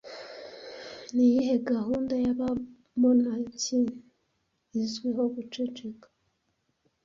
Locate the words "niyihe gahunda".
1.13-2.13